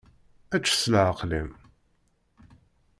Ečč 0.55 0.67
s 0.81 0.83
leɛqel-im. 0.91 1.49